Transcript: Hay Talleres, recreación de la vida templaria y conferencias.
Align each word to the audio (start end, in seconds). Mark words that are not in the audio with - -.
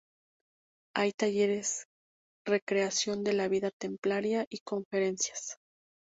Hay 0.95 1.11
Talleres, 1.13 1.85
recreación 2.43 3.23
de 3.23 3.33
la 3.33 3.47
vida 3.47 3.69
templaria 3.69 4.47
y 4.49 4.61
conferencias. 4.65 5.57